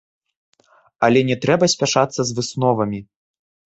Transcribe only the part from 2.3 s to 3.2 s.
з высновамі.